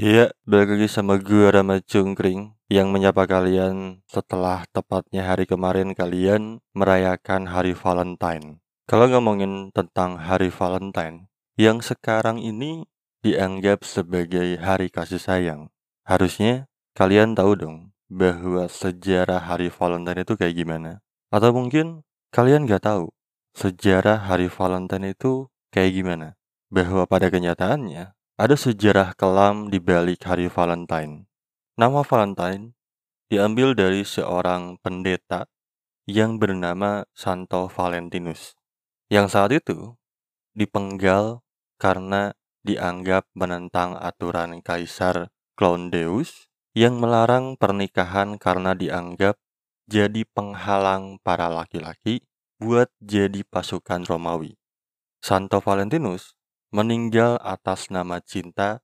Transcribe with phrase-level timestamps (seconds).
[0.00, 6.64] Iya, balik lagi sama gue Rama Cungkring yang menyapa kalian setelah tepatnya hari kemarin kalian
[6.72, 8.64] merayakan hari Valentine.
[8.88, 11.28] Kalau ngomongin tentang hari Valentine,
[11.60, 12.88] yang sekarang ini
[13.20, 15.68] dianggap sebagai hari kasih sayang.
[16.08, 16.64] Harusnya
[16.96, 21.04] kalian tahu dong bahwa sejarah hari Valentine itu kayak gimana.
[21.28, 23.12] Atau mungkin kalian gak tahu
[23.52, 26.40] sejarah hari Valentine itu kayak gimana.
[26.72, 31.28] Bahwa pada kenyataannya ada sejarah kelam di balik hari Valentine.
[31.76, 32.72] Nama Valentine
[33.28, 35.44] diambil dari seorang pendeta
[36.08, 38.56] yang bernama Santo Valentinus,
[39.12, 39.92] yang saat itu
[40.56, 41.44] dipenggal
[41.76, 42.32] karena
[42.64, 49.36] dianggap menentang aturan Kaisar Claudius yang melarang pernikahan karena dianggap
[49.84, 52.24] jadi penghalang para laki-laki
[52.56, 54.56] buat jadi pasukan Romawi.
[55.20, 56.39] Santo Valentinus
[56.70, 58.82] meninggal atas nama cinta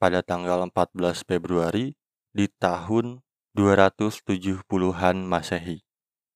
[0.00, 1.96] pada tanggal 14 Februari
[2.32, 3.20] di tahun
[3.56, 5.84] 270-an Masehi.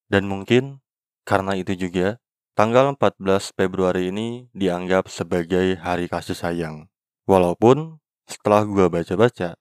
[0.08, 0.80] Dan mungkin
[1.24, 2.20] karena itu juga
[2.56, 6.88] tanggal 14 Februari ini dianggap sebagai hari kasih sayang.
[7.24, 9.56] Walaupun setelah gua baca-baca,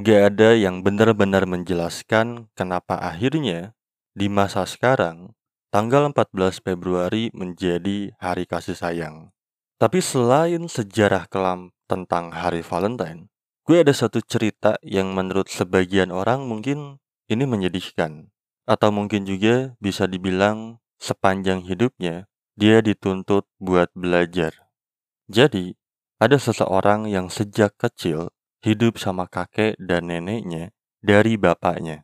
[0.00, 3.76] gak ada yang benar-benar menjelaskan kenapa akhirnya
[4.16, 5.36] di masa sekarang
[5.68, 9.36] tanggal 14 Februari menjadi hari kasih sayang.
[9.78, 13.30] Tapi selain sejarah kelam tentang hari Valentine,
[13.62, 16.98] gue ada satu cerita yang menurut sebagian orang mungkin
[17.30, 18.34] ini menyedihkan.
[18.66, 22.26] Atau mungkin juga bisa dibilang sepanjang hidupnya
[22.58, 24.50] dia dituntut buat belajar.
[25.30, 25.78] Jadi,
[26.18, 28.34] ada seseorang yang sejak kecil
[28.66, 32.02] hidup sama kakek dan neneknya dari bapaknya.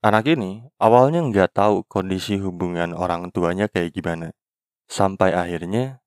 [0.00, 4.32] Anak ini awalnya nggak tahu kondisi hubungan orang tuanya kayak gimana.
[4.88, 5.99] Sampai akhirnya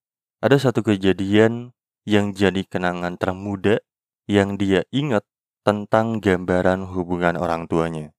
[0.44, 1.72] ada satu kejadian
[2.04, 3.80] yang jadi kenangan termuda
[4.28, 5.24] yang dia ingat
[5.64, 8.12] tentang gambaran hubungan orang tuanya.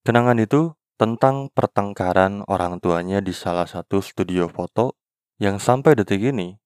[0.00, 4.96] Kenangan itu tentang pertengkaran orang tuanya di salah satu studio foto
[5.36, 6.56] yang sampai detik ini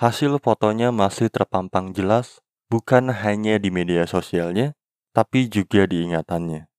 [0.00, 2.40] hasil fotonya masih terpampang jelas
[2.72, 4.72] bukan hanya di media sosialnya
[5.12, 6.72] tapi juga di ingatannya.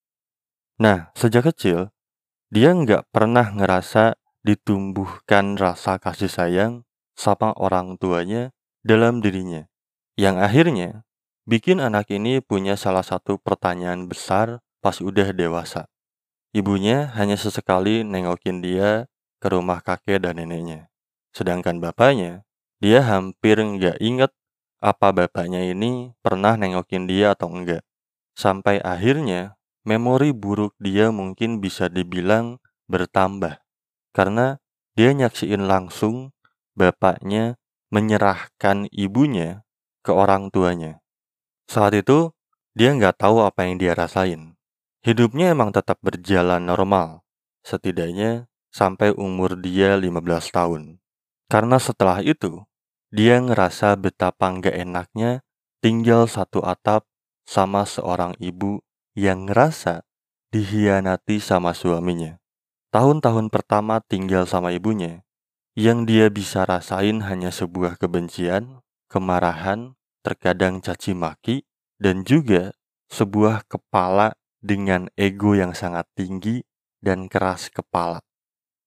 [0.81, 1.93] Nah, sejak kecil,
[2.49, 6.88] dia nggak pernah ngerasa ditumbuhkan rasa kasih sayang
[7.19, 9.67] sama orang tuanya dalam dirinya,
[10.15, 11.03] yang akhirnya
[11.43, 15.91] bikin anak ini punya salah satu pertanyaan besar pas udah dewasa.
[16.55, 19.11] Ibunya hanya sesekali nengokin dia
[19.43, 20.87] ke rumah kakek dan neneknya.
[21.35, 22.47] Sedangkan bapaknya,
[22.79, 24.31] dia hampir nggak inget
[24.79, 27.83] apa bapaknya ini pernah nengokin dia atau enggak.
[28.31, 33.59] Sampai akhirnya, memori buruk dia mungkin bisa dibilang bertambah.
[34.15, 34.63] Karena
[34.95, 36.31] dia nyaksiin langsung
[36.79, 37.59] bapaknya
[37.91, 39.67] menyerahkan ibunya
[39.99, 41.03] ke orang tuanya.
[41.67, 42.31] Saat itu,
[42.71, 44.55] dia nggak tahu apa yang dia rasain.
[45.03, 47.27] Hidupnya emang tetap berjalan normal,
[47.67, 51.03] setidaknya sampai umur dia 15 tahun.
[51.51, 52.63] Karena setelah itu,
[53.11, 55.43] dia ngerasa betapa nggak enaknya
[55.83, 57.09] tinggal satu atap
[57.43, 58.85] sama seorang ibu
[59.17, 60.05] yang ngerasa
[60.53, 62.37] dihianati sama suaminya.
[62.89, 65.25] Tahun-tahun pertama tinggal sama ibunya,
[65.79, 71.63] yang dia bisa rasain hanya sebuah kebencian, kemarahan, terkadang caci maki,
[71.95, 72.75] dan juga
[73.07, 76.67] sebuah kepala dengan ego yang sangat tinggi
[76.99, 78.19] dan keras kepala.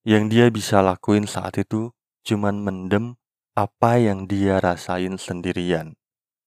[0.05, 1.89] Yang dia bisa lakuin saat itu
[2.21, 3.17] cuman mendem
[3.57, 5.97] apa yang dia rasain sendirian.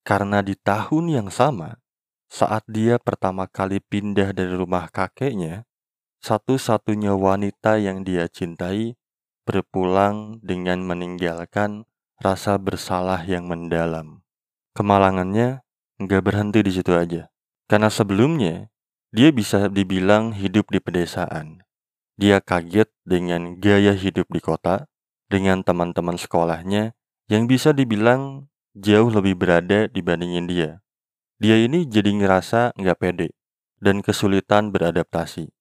[0.07, 1.83] Karena di tahun yang sama,
[2.31, 5.67] saat dia pertama kali pindah dari rumah kakeknya,
[6.23, 8.95] satu-satunya wanita yang dia cintai
[9.47, 11.87] berpulang dengan meninggalkan
[12.19, 14.27] rasa bersalah yang mendalam.
[14.75, 15.63] Kemalangannya
[16.03, 17.31] nggak berhenti di situ aja.
[17.71, 18.69] Karena sebelumnya,
[19.15, 21.65] dia bisa dibilang hidup di pedesaan.
[22.19, 24.91] Dia kaget dengan gaya hidup di kota,
[25.27, 26.95] dengan teman-teman sekolahnya
[27.27, 28.47] yang bisa dibilang
[28.77, 30.71] jauh lebih berada dibandingin dia.
[31.43, 33.29] Dia ini jadi ngerasa nggak pede
[33.83, 35.53] dan kesulitan beradaptasi.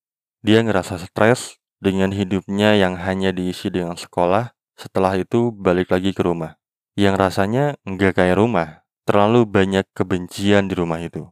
[0.46, 6.26] Dia ngerasa stres dengan hidupnya yang hanya diisi dengan sekolah, setelah itu balik lagi ke
[6.26, 6.58] rumah.
[6.98, 11.30] Yang rasanya nggak kayak rumah, terlalu banyak kebencian di rumah itu.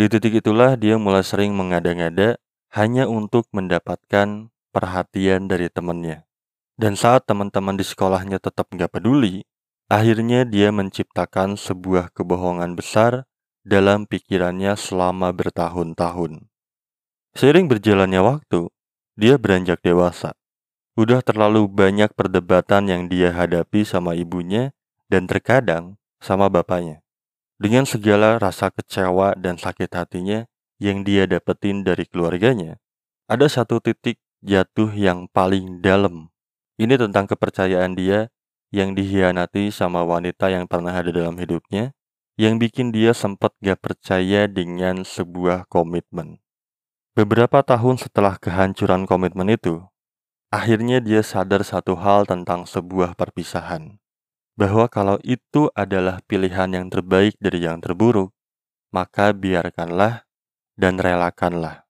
[0.00, 2.40] Di titik itulah dia mulai sering mengada-ngada
[2.72, 6.24] hanya untuk mendapatkan perhatian dari temannya.
[6.80, 9.44] Dan saat teman-teman di sekolahnya tetap nggak peduli,
[9.92, 13.28] akhirnya dia menciptakan sebuah kebohongan besar
[13.60, 16.48] dalam pikirannya selama bertahun-tahun.
[17.36, 18.72] Seiring berjalannya waktu,
[19.20, 20.32] dia beranjak dewasa.
[20.96, 24.72] Udah terlalu banyak perdebatan yang dia hadapi sama ibunya
[25.12, 27.04] dan terkadang sama bapaknya.
[27.60, 30.48] Dengan segala rasa kecewa dan sakit hatinya
[30.80, 32.80] yang dia dapetin dari keluarganya,
[33.28, 36.32] ada satu titik jatuh yang paling dalam.
[36.80, 38.32] Ini tentang kepercayaan dia
[38.72, 41.92] yang dihianati sama wanita yang pernah ada dalam hidupnya,
[42.40, 46.40] yang bikin dia sempat gak percaya dengan sebuah komitmen.
[47.10, 49.82] Beberapa tahun setelah kehancuran komitmen itu,
[50.54, 53.98] akhirnya dia sadar satu hal tentang sebuah perpisahan
[54.60, 58.28] bahwa kalau itu adalah pilihan yang terbaik dari yang terburuk,
[58.92, 60.28] maka biarkanlah
[60.76, 61.88] dan relakanlah.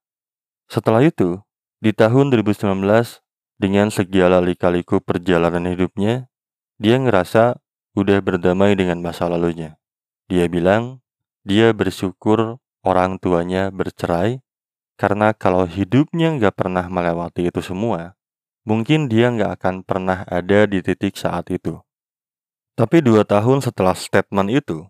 [0.71, 1.43] Setelah itu,
[1.83, 3.19] di tahun 2019,
[3.59, 6.31] dengan segala lika-liku perjalanan hidupnya,
[6.79, 7.59] dia ngerasa
[7.93, 9.75] udah berdamai dengan masa lalunya.
[10.31, 11.03] Dia bilang,
[11.43, 14.39] dia bersyukur orang tuanya bercerai,
[15.01, 18.13] karena kalau hidupnya nggak pernah melewati itu semua,
[18.61, 21.81] mungkin dia nggak akan pernah ada di titik saat itu.
[22.77, 24.85] Tapi dua tahun setelah statement itu,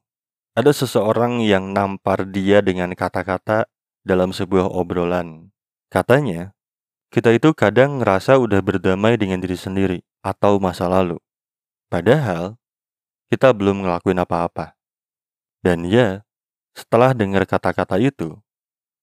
[0.51, 3.71] ada seseorang yang nampar dia dengan kata-kata
[4.03, 5.55] dalam sebuah obrolan.
[5.87, 6.51] Katanya,
[7.07, 11.15] kita itu kadang ngerasa udah berdamai dengan diri sendiri atau masa lalu.
[11.87, 12.59] Padahal,
[13.31, 14.75] kita belum ngelakuin apa-apa.
[15.63, 16.27] Dan ya,
[16.75, 18.35] setelah dengar kata-kata itu,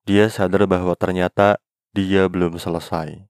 [0.09, 1.61] dia sadar bahwa ternyata
[1.93, 3.29] dia belum selesai.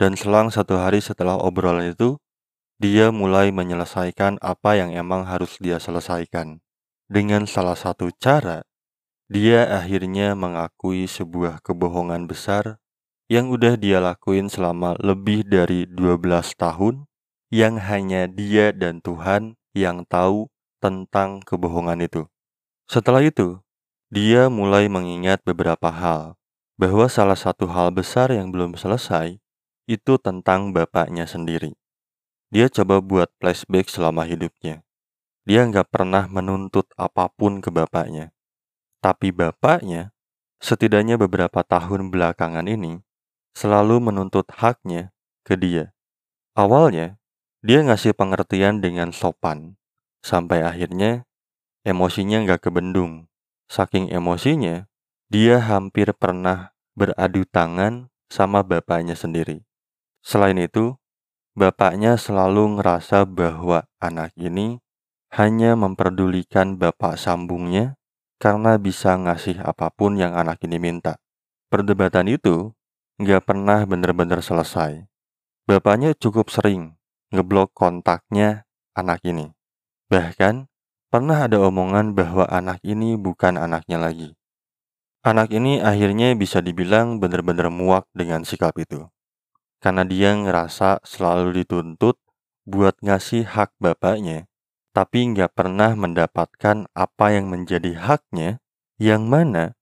[0.00, 2.16] Dan selang satu hari setelah obrolan itu,
[2.80, 6.64] dia mulai menyelesaikan apa yang emang harus dia selesaikan.
[7.06, 8.64] Dengan salah satu cara,
[9.28, 12.82] dia akhirnya mengakui sebuah kebohongan besar
[13.30, 17.06] yang udah dia lakuin selama lebih dari 12 tahun
[17.52, 20.50] yang hanya dia dan Tuhan yang tahu
[20.82, 22.26] tentang kebohongan itu.
[22.90, 23.61] Setelah itu,
[24.12, 26.36] dia mulai mengingat beberapa hal,
[26.76, 29.40] bahwa salah satu hal besar yang belum selesai
[29.88, 31.72] itu tentang bapaknya sendiri.
[32.52, 34.84] Dia coba buat flashback selama hidupnya.
[35.48, 38.36] Dia nggak pernah menuntut apa pun ke bapaknya.
[39.00, 40.12] Tapi bapaknya,
[40.60, 43.00] setidaknya beberapa tahun belakangan ini,
[43.56, 45.96] selalu menuntut haknya ke dia.
[46.52, 47.16] Awalnya,
[47.64, 49.80] dia ngasih pengertian dengan sopan,
[50.20, 51.24] sampai akhirnya
[51.88, 53.31] emosinya nggak kebendung.
[53.72, 54.84] Saking emosinya,
[55.32, 59.64] dia hampir pernah beradu tangan sama bapaknya sendiri.
[60.20, 61.00] Selain itu,
[61.52, 64.80] Bapaknya selalu ngerasa bahwa anak ini
[65.36, 68.00] hanya memperdulikan bapak sambungnya
[68.40, 71.20] karena bisa ngasih apa pun yang anak ini minta.
[71.68, 72.72] Perdebatan itu
[73.20, 75.04] nggak pernah benar-benar selesai.
[75.68, 76.96] Bapaknya cukup sering
[77.28, 78.64] ngeblok kontaknya
[78.96, 79.52] anak ini.
[80.08, 80.71] Bahkan
[81.12, 84.32] pernah ada omongan bahwa anak ini bukan anaknya lagi.
[85.20, 89.12] Anak ini akhirnya bisa dibilang benar-benar muak dengan sikap itu
[89.82, 92.14] karena dia ngerasa selalu dituntut
[92.62, 94.46] buat ngasih hak bapaknya,
[94.94, 98.62] tapi nggak pernah mendapatkan apa yang menjadi haknya,
[99.02, 99.74] yang mana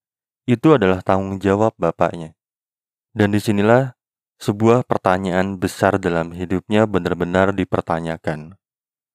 [0.48, 2.32] itu adalah tanggung jawab bapaknya.
[3.12, 3.92] Dan di sinilah
[4.40, 8.56] sebuah pertanyaan besar dalam hidupnya benar-benar dipertanyakan.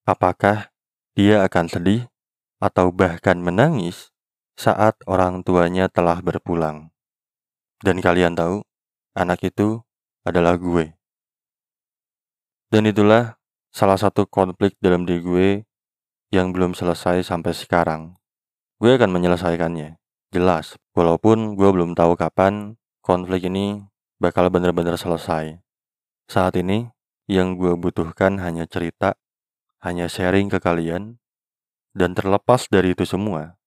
[0.05, 0.69] Apakah
[1.15, 2.11] dia akan sedih
[2.59, 4.11] atau bahkan menangis
[4.59, 6.91] saat orang tuanya telah berpulang?
[7.79, 8.63] Dan kalian tahu,
[9.15, 9.79] anak itu
[10.27, 10.91] adalah gue.
[12.67, 13.39] Dan itulah
[13.71, 15.47] salah satu konflik dalam diri gue
[16.35, 18.19] yang belum selesai sampai sekarang.
[18.75, 19.95] Gue akan menyelesaikannya,
[20.35, 23.87] jelas, walaupun gue belum tahu kapan konflik ini
[24.19, 25.63] bakal benar-benar selesai.
[26.27, 26.91] Saat ini,
[27.31, 29.15] yang gue butuhkan hanya cerita,
[29.85, 31.21] hanya sharing ke kalian,
[31.93, 33.61] dan terlepas dari itu semua,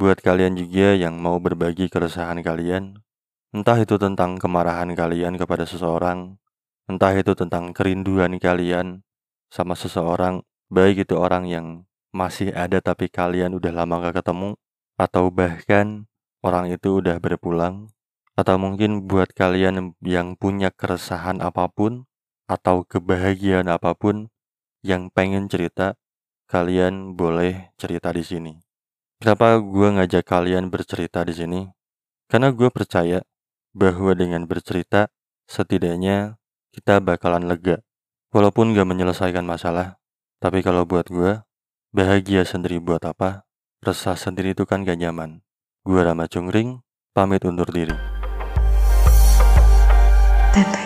[0.00, 3.04] buat kalian juga yang mau berbagi keresahan kalian,
[3.50, 6.38] Entah itu tentang kemarahan kalian kepada seseorang,
[6.86, 9.02] entah itu tentang kerinduan kalian
[9.50, 11.66] sama seseorang, baik itu orang yang
[12.14, 14.54] masih ada tapi kalian udah lama gak ketemu,
[14.94, 16.06] atau bahkan
[16.46, 17.90] orang itu udah berpulang,
[18.38, 22.06] atau mungkin buat kalian yang punya keresahan apa pun,
[22.46, 24.30] atau kebahagiaan apa pun
[24.80, 25.96] yang pengen cerita,
[26.48, 28.52] kalian boleh cerita di sini.
[29.20, 31.60] Kenapa gue ngajak kalian bercerita di sini?
[32.26, 33.20] Karena gue percaya
[33.76, 35.12] bahwa dengan bercerita,
[35.44, 36.40] setidaknya
[36.72, 37.84] kita bakalan lega.
[38.30, 39.98] Walaupun gak menyelesaikan masalah,
[40.38, 41.42] tapi kalau buat gue,
[41.90, 43.44] bahagia sendiri buat apa?
[43.82, 45.42] Resah sendiri itu kan gak nyaman.
[45.82, 46.80] Gue Rama Cungring,
[47.12, 47.96] pamit undur diri.
[50.54, 50.79] Tete.